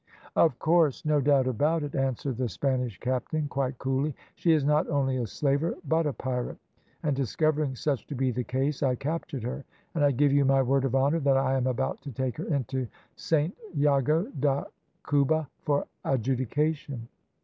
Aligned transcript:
"`Of 0.35 0.57
course! 0.57 1.05
no 1.05 1.21
doubt 1.21 1.45
about 1.45 1.83
it,' 1.83 1.93
answered 1.93 2.37
the 2.37 2.49
Spanish 2.49 2.99
captain, 2.99 3.47
quite 3.47 3.77
coolly, 3.77 4.15
`she 4.35 4.49
is 4.51 4.65
not 4.65 4.89
only 4.89 5.17
a 5.17 5.27
slaver 5.27 5.75
but 5.87 6.07
a 6.07 6.11
pirate, 6.13 6.57
and 7.03 7.15
discovering 7.15 7.75
such 7.75 8.07
to 8.07 8.15
be 8.15 8.31
the 8.31 8.43
case 8.43 8.81
I 8.81 8.95
captured 8.95 9.43
her, 9.43 9.63
and 9.93 10.03
I 10.03 10.09
give 10.09 10.31
you 10.31 10.43
my 10.43 10.63
word 10.63 10.85
of 10.85 10.95
honour 10.95 11.19
that 11.19 11.37
I 11.37 11.55
am 11.55 11.67
about 11.67 12.01
to 12.01 12.11
take 12.11 12.37
her 12.37 12.45
into 12.45 12.87
Saint 13.15 13.55
Jago 13.75 14.23
da 14.39 14.63
Cuba 15.07 15.47
for 15.59 15.85
adjudication.' 16.03 17.07